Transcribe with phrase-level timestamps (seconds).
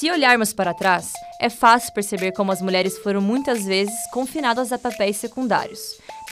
[0.00, 4.78] Se olharmos para trás, é fácil perceber como as mulheres foram muitas vezes confinadas a
[4.78, 5.78] papéis secundários,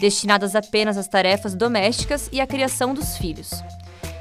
[0.00, 3.50] destinadas apenas às tarefas domésticas e à criação dos filhos.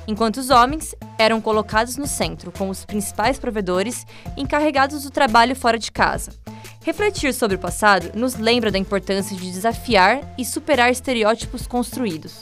[0.05, 4.05] Enquanto os homens eram colocados no centro como os principais provedores
[4.35, 6.33] encarregados do trabalho fora de casa.
[6.81, 12.41] Refletir sobre o passado nos lembra da importância de desafiar e superar estereótipos construídos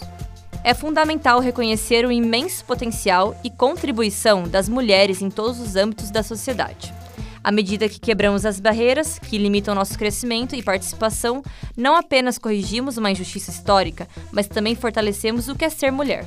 [0.65, 6.23] é fundamental reconhecer o imenso potencial e contribuição das mulheres em todos os âmbitos da
[6.23, 6.91] sociedade.
[7.45, 11.43] À medida que quebramos as barreiras que limitam nosso crescimento e participação,
[11.77, 16.25] não apenas corrigimos uma injustiça histórica, mas também fortalecemos o que é ser mulher.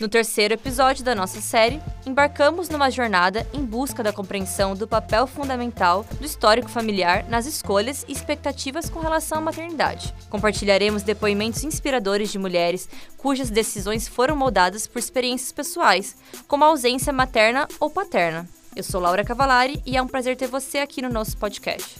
[0.00, 5.24] No terceiro episódio da nossa série, embarcamos numa jornada em busca da compreensão do papel
[5.28, 10.12] fundamental do histórico familiar nas escolhas e expectativas com relação à maternidade.
[10.28, 16.16] Compartilharemos depoimentos inspiradores de mulheres cujas decisões foram moldadas por experiências pessoais,
[16.48, 18.48] como a ausência materna ou paterna.
[18.74, 21.96] Eu sou Laura Cavalari e é um prazer ter você aqui no nosso podcast.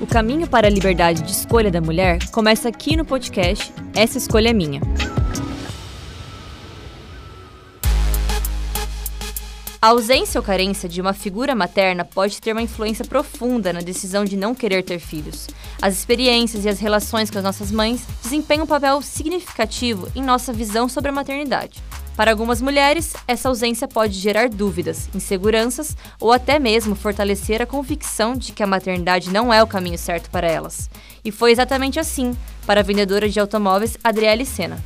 [0.00, 4.48] O caminho para a liberdade de escolha da mulher começa aqui no podcast Essa Escolha
[4.48, 4.80] é Minha.
[9.82, 14.24] A ausência ou carência de uma figura materna pode ter uma influência profunda na decisão
[14.24, 15.46] de não querer ter filhos.
[15.82, 20.50] As experiências e as relações com as nossas mães desempenham um papel significativo em nossa
[20.50, 21.82] visão sobre a maternidade.
[22.16, 28.34] Para algumas mulheres, essa ausência pode gerar dúvidas, inseguranças ou até mesmo fortalecer a convicção
[28.34, 30.88] de que a maternidade não é o caminho certo para elas.
[31.22, 34.82] E foi exatamente assim para a vendedora de automóveis Adriele Sena.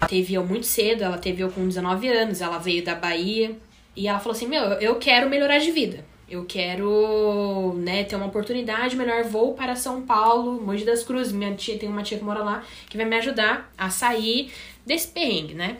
[0.00, 3.56] Ela teve eu muito cedo, ela teve eu com 19 anos, ela veio da Bahia
[3.94, 6.04] e ela falou assim: Meu, eu quero melhorar de vida.
[6.28, 9.22] Eu quero, né, ter uma oportunidade melhor.
[9.22, 11.32] Vou para São Paulo, Mogi das Cruzes.
[11.32, 14.50] Minha tia tem uma tia que mora lá que vai me ajudar a sair
[14.84, 15.76] desse perrengue, né?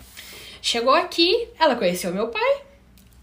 [0.66, 2.62] Chegou aqui, ela conheceu meu pai,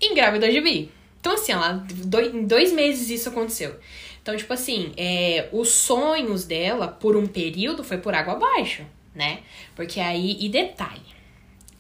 [0.02, 0.90] engravidou de mim.
[1.20, 1.86] Então, assim, ela,
[2.34, 3.76] em dois meses isso aconteceu.
[4.22, 9.40] Então, tipo assim, é, os sonhos dela, por um período, foi por água abaixo, né?
[9.76, 11.02] Porque aí, e detalhe,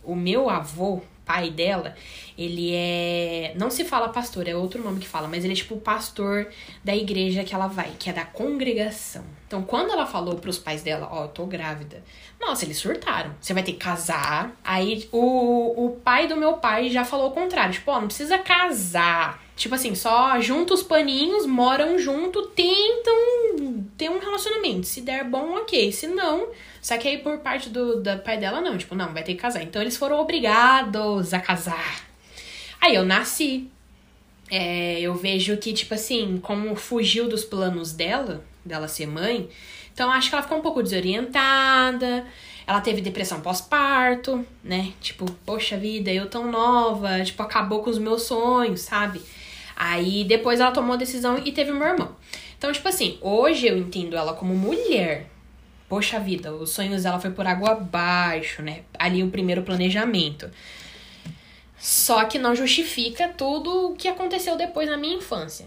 [0.03, 1.95] o meu avô, pai dela,
[2.37, 3.53] ele é.
[3.55, 6.47] Não se fala pastor, é outro nome que fala, mas ele é tipo o pastor
[6.83, 9.23] da igreja que ela vai, que é da congregação.
[9.47, 12.03] Então, quando ela falou pros pais dela, ó, oh, tô grávida.
[12.39, 13.35] Nossa, eles surtaram.
[13.39, 14.51] Você vai ter que casar.
[14.63, 17.73] Aí o, o pai do meu pai já falou o contrário.
[17.73, 19.42] Tipo, ó, oh, não precisa casar.
[19.55, 24.87] Tipo assim, só junta os paninhos, moram junto, tentam ter um relacionamento.
[24.87, 25.91] Se der bom, ok.
[25.91, 26.47] Se não,
[26.81, 28.77] só que aí por parte do, do pai dela, não.
[28.77, 29.61] Tipo, não, vai ter que casar.
[29.63, 32.01] Então eles foram obrigados a casar.
[32.81, 33.69] Aí eu nasci.
[34.49, 39.49] É, eu vejo que, tipo assim, como fugiu dos planos dela, dela ser mãe,
[39.93, 42.25] então acho que ela ficou um pouco desorientada.
[42.65, 44.93] Ela teve depressão pós-parto, né?
[45.01, 49.21] Tipo, poxa vida, eu tão nova, tipo, acabou com os meus sonhos, sabe?
[49.85, 52.15] Aí depois ela tomou a decisão e teve meu irmão.
[52.57, 55.27] Então, tipo assim, hoje eu entendo ela como mulher.
[55.89, 58.83] Poxa vida, os sonhos dela foi por água abaixo, né?
[58.97, 60.49] Ali o primeiro planejamento.
[61.77, 65.65] Só que não justifica tudo o que aconteceu depois na minha infância.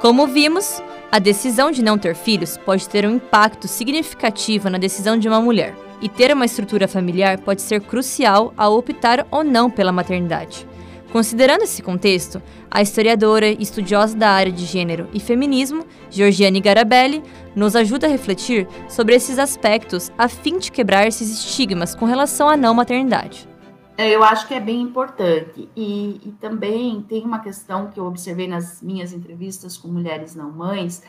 [0.00, 5.18] Como vimos, a decisão de não ter filhos pode ter um impacto significativo na decisão
[5.18, 5.74] de uma mulher.
[6.00, 10.64] E ter uma estrutura familiar pode ser crucial ao optar ou não pela maternidade.
[11.14, 17.22] Considerando esse contexto, a historiadora e estudiosa da área de gênero e feminismo, Georgiane Garabelli,
[17.54, 22.48] nos ajuda a refletir sobre esses aspectos a fim de quebrar esses estigmas com relação
[22.48, 23.48] à não maternidade.
[23.96, 25.70] É, eu acho que é bem importante.
[25.76, 30.50] E, e, também tem uma questão que eu observei nas minhas entrevistas com mulheres não
[30.50, 31.00] mães,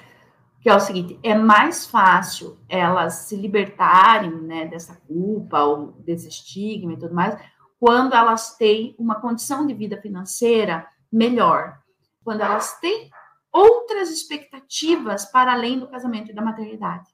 [0.62, 6.28] que é o seguinte: é mais fácil elas se libertarem né, dessa culpa ou desse
[6.28, 7.36] estigma e tudo mais,
[7.80, 11.78] quando elas têm uma condição de vida financeira melhor,
[12.24, 13.10] quando elas têm
[13.52, 17.10] outras expectativas para além do casamento e da maternidade.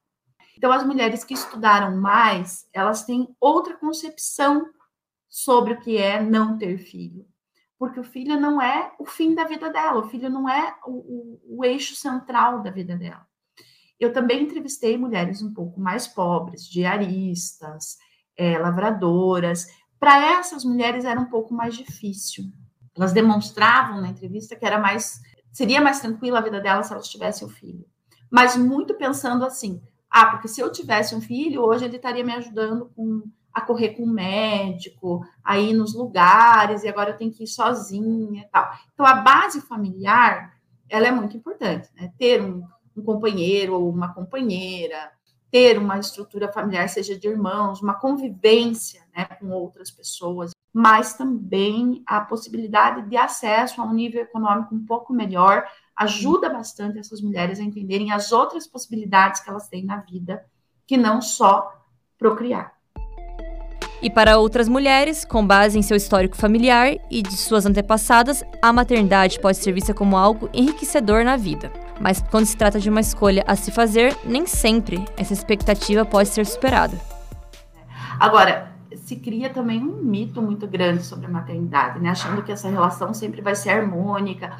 [0.58, 4.70] Então, as mulheres que estudaram mais, elas têm outra concepção
[5.30, 7.26] sobre o que é não ter filho.
[7.80, 10.92] Porque o filho não é o fim da vida dela, o filho não é o,
[10.92, 13.26] o, o eixo central da vida dela.
[14.00, 17.98] Eu também entrevistei mulheres um pouco mais pobres, diaristas,
[18.36, 19.68] é, lavradoras.
[20.02, 22.46] Para essas mulheres era um pouco mais difícil.
[22.98, 25.22] Elas demonstravam na entrevista que era mais
[25.52, 27.86] seria mais tranquila a vida delas se elas tivessem um filho.
[28.28, 32.34] Mas muito pensando assim: ah, porque se eu tivesse um filho, hoje ele estaria me
[32.34, 33.22] ajudando com
[33.54, 37.48] a correr com o médico, a ir nos lugares, e agora eu tenho que ir
[37.48, 38.72] sozinha e tal.
[38.94, 40.58] Então, a base familiar,
[40.90, 42.12] ela é muito importante, né?
[42.18, 42.64] Ter um,
[42.98, 45.12] um companheiro ou uma companheira,
[45.52, 52.02] ter uma estrutura familiar, seja de irmãos, uma convivência né, com outras pessoas, mas também
[52.08, 55.66] a possibilidade de acesso a um nível econômico um pouco melhor
[55.96, 60.46] ajuda bastante essas mulheres a entenderem as outras possibilidades que elas têm na vida,
[60.88, 61.72] que não só
[62.18, 62.74] procriar.
[64.02, 68.74] E para outras mulheres, com base em seu histórico familiar e de suas antepassadas, a
[68.74, 71.72] maternidade pode ser vista como algo enriquecedor na vida.
[72.00, 76.30] Mas quando se trata de uma escolha a se fazer, nem sempre essa expectativa pode
[76.30, 77.00] ser superada.
[78.20, 82.10] Agora, se cria também um mito muito grande sobre a maternidade, né?
[82.10, 84.58] Achando que essa relação sempre vai ser harmônica.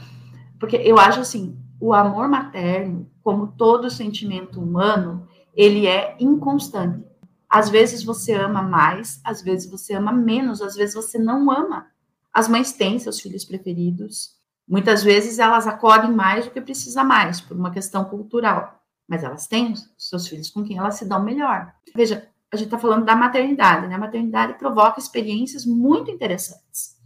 [0.60, 7.04] Porque eu acho assim, o amor materno, como todo sentimento humano, ele é inconstante.
[7.50, 11.88] Às vezes você ama mais, às vezes você ama menos, às vezes você não ama.
[12.34, 17.42] As mães têm seus filhos preferidos, Muitas vezes elas acodem mais do que precisa mais,
[17.42, 21.74] por uma questão cultural, mas elas têm seus filhos com quem elas se dão melhor.
[21.96, 23.96] Veja, a gente está falando da maternidade, né?
[23.96, 26.98] A maternidade provoca experiências muito interessantes,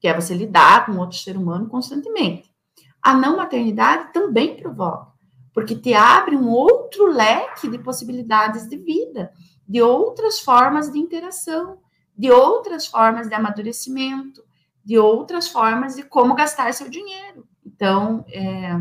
[0.00, 2.52] que é você lidar com outro ser humano constantemente.
[3.02, 5.12] A não maternidade também provoca,
[5.52, 9.32] porque te abre um outro leque de possibilidades de vida,
[9.68, 11.78] de outras formas de interação,
[12.16, 14.42] de outras formas de amadurecimento,
[14.84, 17.46] de outras formas de como gastar seu dinheiro.
[17.64, 18.78] Então, é,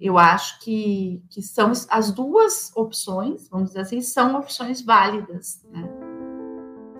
[0.00, 5.64] eu acho que, que são as duas opções, vamos dizer assim, são opções válidas.
[5.70, 5.88] Né?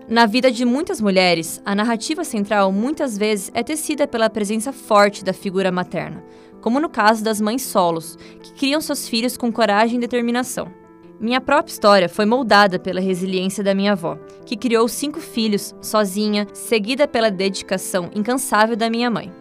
[0.07, 5.23] Na vida de muitas mulheres, a narrativa central muitas vezes é tecida pela presença forte
[5.23, 6.23] da figura materna,
[6.61, 10.84] como no caso das mães solos, que criam seus filhos com coragem e determinação.
[11.19, 16.45] Minha própria história foi moldada pela resiliência da minha avó, que criou cinco filhos sozinha,
[16.53, 19.31] seguida pela dedicação incansável da minha mãe.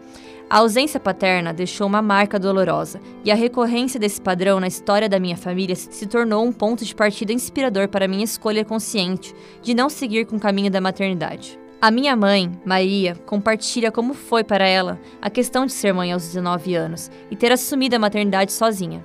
[0.49, 5.19] A ausência paterna deixou uma marca dolorosa, e a recorrência desse padrão na história da
[5.19, 9.89] minha família se tornou um ponto de partida inspirador para minha escolha consciente de não
[9.89, 11.59] seguir com o caminho da maternidade.
[11.81, 16.23] A minha mãe, Maria, compartilha como foi para ela a questão de ser mãe aos
[16.23, 19.05] 19 anos e ter assumido a maternidade sozinha.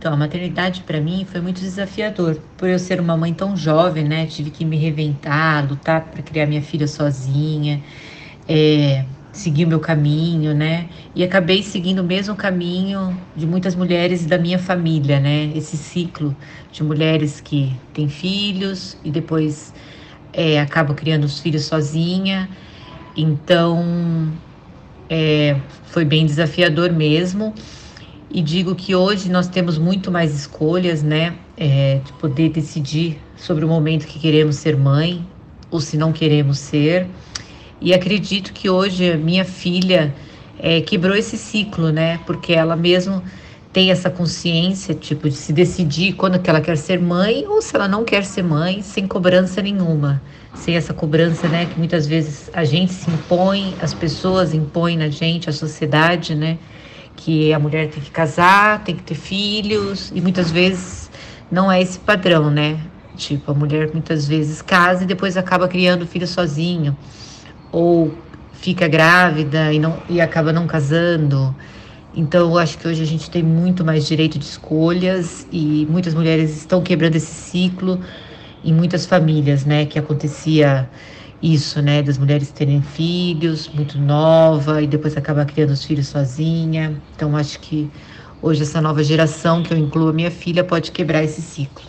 [0.00, 2.40] Então, a maternidade para mim foi muito desafiador.
[2.56, 4.26] Por eu ser uma mãe tão jovem, né?
[4.26, 7.82] Tive que me reventar, lutar para criar minha filha sozinha,
[8.48, 10.88] é, seguir o meu caminho, né?
[11.16, 15.50] E acabei seguindo o mesmo caminho de muitas mulheres da minha família, né?
[15.52, 16.32] Esse ciclo
[16.70, 19.74] de mulheres que têm filhos e depois
[20.32, 22.48] é, acabam criando os filhos sozinha.
[23.16, 24.32] Então,
[25.10, 25.56] é,
[25.86, 27.52] foi bem desafiador mesmo
[28.30, 31.34] e digo que hoje nós temos muito mais escolhas, né?
[31.56, 35.26] É, de poder decidir sobre o momento que queremos ser mãe
[35.70, 37.06] ou se não queremos ser.
[37.80, 40.14] E acredito que hoje minha filha
[40.58, 42.20] é, quebrou esse ciclo, né?
[42.26, 43.22] Porque ela mesmo
[43.72, 47.74] tem essa consciência, tipo, de se decidir quando que ela quer ser mãe ou se
[47.76, 50.20] ela não quer ser mãe, sem cobrança nenhuma.
[50.54, 51.66] Sem essa cobrança, né?
[51.66, 56.58] Que muitas vezes a gente se impõe, as pessoas impõem na gente, a sociedade, né?
[57.18, 61.10] Que a mulher tem que casar, tem que ter filhos, e muitas vezes
[61.50, 62.78] não é esse padrão, né?
[63.16, 66.96] Tipo, a mulher muitas vezes casa e depois acaba criando filho sozinho,
[67.72, 68.14] ou
[68.52, 71.54] fica grávida e, não, e acaba não casando.
[72.14, 76.14] Então, eu acho que hoje a gente tem muito mais direito de escolhas e muitas
[76.14, 78.00] mulheres estão quebrando esse ciclo
[78.64, 79.86] em muitas famílias, né?
[79.86, 80.88] Que acontecia
[81.42, 87.02] isso, né, das mulheres terem filhos muito nova e depois acabar criando os filhos sozinha.
[87.14, 87.92] Então acho que
[88.40, 91.87] hoje essa nova geração, que eu incluo a minha filha, pode quebrar esse ciclo.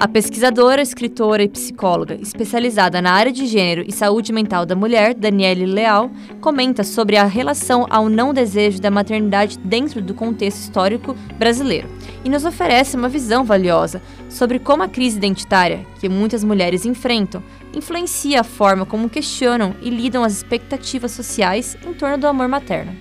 [0.00, 5.12] A pesquisadora, escritora e psicóloga especializada na área de gênero e saúde mental da mulher,
[5.12, 6.08] Daniele Leal,
[6.40, 11.88] comenta sobre a relação ao não desejo da maternidade dentro do contexto histórico brasileiro
[12.24, 17.42] e nos oferece uma visão valiosa sobre como a crise identitária, que muitas mulheres enfrentam,
[17.74, 22.94] influencia a forma como questionam e lidam as expectativas sociais em torno do amor materno.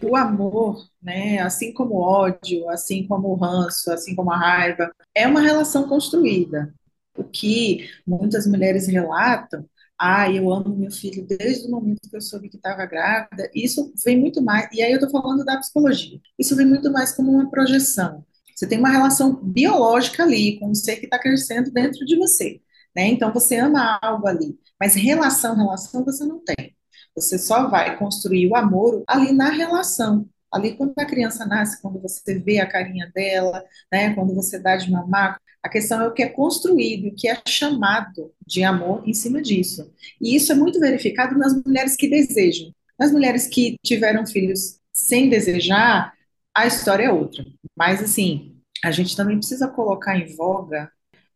[0.00, 0.76] O amor,
[1.06, 5.40] né, assim como o ódio, assim como o ranço, assim como a raiva, é uma
[5.40, 6.74] relação construída.
[7.16, 9.64] O que muitas mulheres relatam
[9.98, 13.50] ah, eu amo meu filho desde o momento que eu soube que estava grávida.
[13.54, 16.20] Isso vem muito mais, e aí eu estou falando da psicologia.
[16.38, 18.24] Isso vem muito mais como uma projeção.
[18.54, 22.60] Você tem uma relação biológica ali com o ser que está crescendo dentro de você.
[22.94, 23.08] Né?
[23.08, 26.76] Então você ama algo ali, mas relação, relação você não tem.
[27.14, 30.28] Você só vai construir o amor ali na relação.
[30.52, 34.14] Ali quando a criança nasce, quando você vê a carinha dela, né?
[34.14, 37.40] Quando você dá de mamar, a questão é o que é construído, o que é
[37.46, 39.92] chamado de amor em cima disso.
[40.20, 42.72] E isso é muito verificado nas mulheres que desejam.
[42.98, 46.14] Nas mulheres que tiveram filhos sem desejar,
[46.54, 47.44] a história é outra.
[47.76, 50.90] Mas assim, a gente também precisa colocar em voga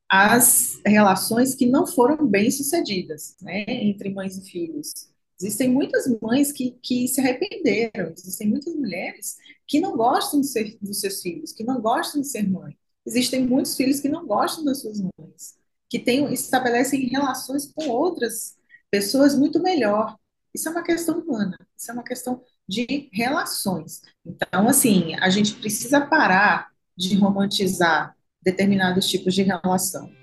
[0.09, 4.93] as relações que não foram bem sucedidas, né, entre mães e filhos.
[5.41, 10.77] Existem muitas mães que, que se arrependeram, existem muitas mulheres que não gostam de ser,
[10.83, 12.77] dos seus filhos, que não gostam de ser mãe.
[13.07, 15.57] Existem muitos filhos que não gostam das suas mães,
[15.89, 18.55] que têm, estabelecem relações com outras
[18.91, 20.15] pessoas muito melhor.
[20.55, 24.03] Isso é uma questão humana, isso é uma questão de relações.
[24.27, 30.20] Então, assim, a gente precisa parar de romantizar determinados tipos de relação.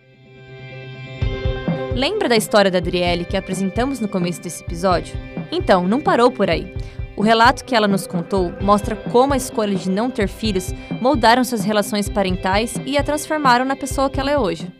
[1.98, 5.18] Lembra da história da Adriele que apresentamos no começo desse episódio?
[5.51, 6.72] Então, não parou por aí.
[7.16, 11.44] O relato que ela nos contou mostra como a escolha de não ter filhos moldaram
[11.44, 14.72] suas relações parentais e a transformaram na pessoa que ela é hoje.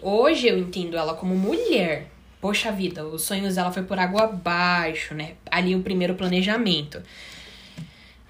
[0.00, 2.06] Hoje eu entendo ela como mulher.
[2.40, 5.32] Poxa vida, os sonhos dela foi por água abaixo, né?
[5.50, 7.02] Ali o primeiro planejamento.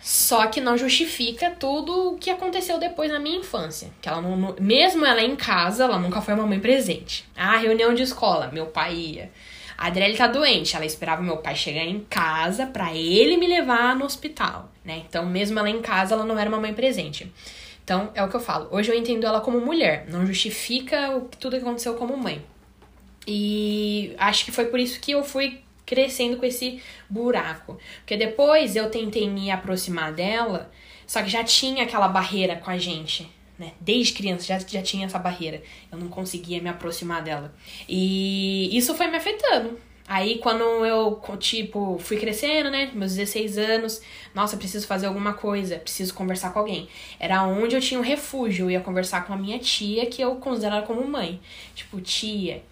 [0.01, 3.91] Só que não justifica tudo o que aconteceu depois na minha infância.
[4.01, 7.29] Que ela não, mesmo ela em casa, ela nunca foi uma mãe presente.
[7.37, 9.31] Ah, reunião de escola, meu pai ia.
[9.77, 13.97] A Adriele tá doente, ela esperava meu pai chegar em casa para ele me levar
[13.97, 15.03] no hospital, né?
[15.09, 17.33] Então, mesmo ela em casa, ela não era uma mãe presente.
[17.83, 18.69] Então, é o que eu falo.
[18.71, 22.45] Hoje eu entendo ela como mulher, não justifica o, tudo que aconteceu como mãe.
[23.27, 27.77] E acho que foi por isso que eu fui crescendo com esse buraco.
[27.99, 30.71] Porque depois eu tentei me aproximar dela,
[31.05, 33.29] só que já tinha aquela barreira com a gente.
[33.59, 33.73] Né?
[33.81, 35.61] Desde criança já, já tinha essa barreira.
[35.91, 37.53] Eu não conseguia me aproximar dela.
[37.89, 39.81] E isso foi me afetando.
[40.07, 44.01] Aí quando eu, tipo, fui crescendo, né, meus 16 anos,
[44.35, 46.89] nossa, preciso fazer alguma coisa, preciso conversar com alguém.
[47.19, 50.37] Era onde eu tinha um refúgio, eu ia conversar com a minha tia, que eu
[50.37, 51.41] considerava como mãe.
[51.77, 52.63] Tipo, tia,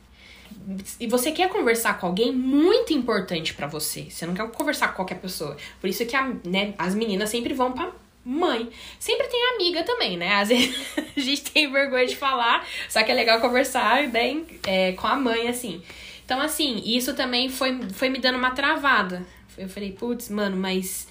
[1.00, 4.08] e você quer conversar com alguém muito importante para você.
[4.10, 5.56] Você não quer conversar com qualquer pessoa.
[5.80, 7.90] Por isso que a, né, as meninas sempre vão pra
[8.24, 8.68] mãe.
[8.98, 10.34] Sempre tem amiga também, né?
[10.34, 10.76] Às vezes
[11.16, 15.16] a gente tem vergonha de falar, só que é legal conversar né, é, com a
[15.16, 15.82] mãe, assim.
[16.24, 19.24] Então, assim, isso também foi, foi me dando uma travada.
[19.56, 21.08] Eu falei, putz, mano, mas.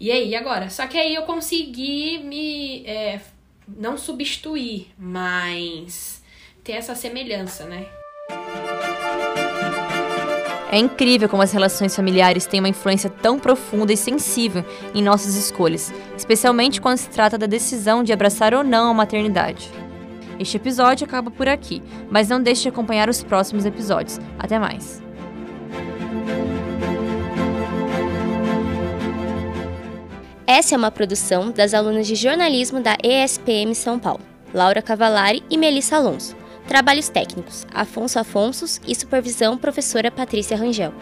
[0.00, 0.68] E aí, agora?
[0.68, 2.84] Só que aí eu consegui me.
[2.84, 3.20] É,
[3.76, 6.22] não substituir, mas
[6.64, 7.86] ter essa semelhança, né?
[10.70, 15.34] É incrível como as relações familiares têm uma influência tão profunda e sensível em nossas
[15.34, 19.70] escolhas, especialmente quando se trata da decisão de abraçar ou não a maternidade.
[20.38, 24.20] Este episódio acaba por aqui, mas não deixe de acompanhar os próximos episódios.
[24.38, 25.02] Até mais!
[30.46, 34.20] Essa é uma produção das alunas de jornalismo da ESPM São Paulo,
[34.52, 36.37] Laura Cavalari e Melissa Alonso.
[36.68, 40.92] Trabalhos técnicos: Afonso Afonsos e supervisão professora Patrícia Rangel.